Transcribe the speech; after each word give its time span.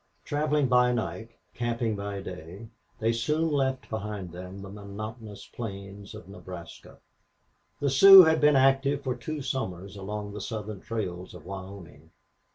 Traveling 0.25 0.65
by 0.67 0.91
night, 0.93 1.29
camping 1.53 1.95
by 1.95 2.21
day, 2.21 2.69
they 2.97 3.13
soon 3.13 3.51
left 3.51 3.87
behind 3.87 4.31
them 4.31 4.63
the 4.63 4.69
monotonous 4.71 5.45
plains 5.45 6.15
of 6.15 6.27
Nebraska. 6.27 6.97
The 7.79 7.91
Sioux 7.91 8.23
had 8.23 8.41
been 8.41 8.55
active 8.55 9.03
for 9.03 9.13
two 9.15 9.43
summers 9.43 9.95
along 9.95 10.33
the 10.33 10.41
southern 10.41 10.81
trails 10.81 11.35
of 11.35 11.45
Wyoming. 11.45 12.09